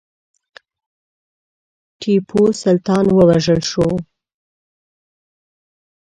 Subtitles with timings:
[1.99, 3.87] ټیپو سلطان ووژل شو.